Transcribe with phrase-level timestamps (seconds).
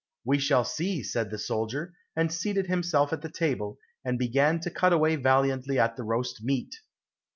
[0.25, 4.71] "We shall see," said the soldier, and seated himself at the table, and began to
[4.71, 6.73] cut away valiantly at the roast meat.